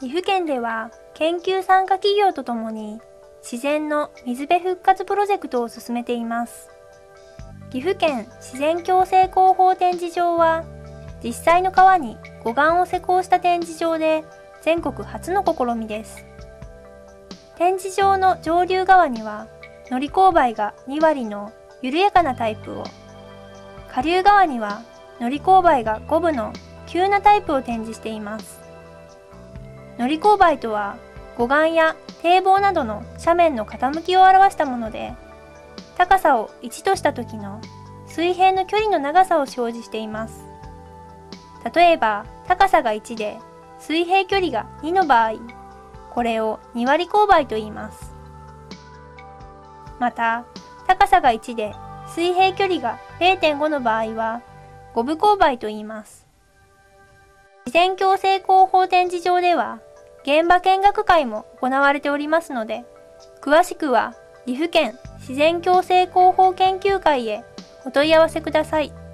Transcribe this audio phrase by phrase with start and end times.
[0.00, 3.00] 岐阜県では研究参加企業とともに
[3.40, 6.68] 自然の水辺復活プロジェクトを進めています。
[7.70, 10.64] 岐阜県自然共生広報展示場は
[11.22, 14.24] 実際の川に護岸を施工した展示場で
[14.62, 16.24] 全国初の試みです。
[17.54, 19.46] 展示場の上流側には
[19.88, 22.82] 乗り勾配が2割の緩やかなタイプを。
[23.94, 24.82] 下流側には
[25.20, 26.52] 乗り勾配が5分の
[26.86, 28.60] 急なタイプを展示しています。
[29.98, 30.96] 乗り勾配とは
[31.36, 35.14] 護岸や堤防などの斜面の傾きを表したもので
[35.96, 37.60] 高さを1とした時の
[38.06, 40.44] 水平の距離の長さを表示しています。
[41.74, 43.38] 例えば高さが1で
[43.78, 45.34] 水平距離が2の場合
[46.10, 48.12] これを2割勾配と言います。
[49.98, 50.44] また
[50.86, 51.74] 高さが1で
[52.08, 54.42] 水平距離が0.5の場合は
[54.96, 56.26] 五部勾配と言います
[57.66, 59.80] 自然共生広報展示場では
[60.22, 62.84] 現場見学会も行われておりますので
[63.42, 64.14] 詳しくは
[64.46, 67.44] 岐阜県自然共生広報研究会へ
[67.84, 69.05] お問い合わせください。